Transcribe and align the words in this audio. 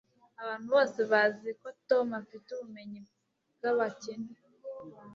abantu 0.41 0.67
bose 0.75 0.99
bazi 1.11 1.49
ko 1.61 1.67
tom 1.89 2.07
afite 2.21 2.47
ubumenyi 2.51 2.99
bwabakene 3.55 4.31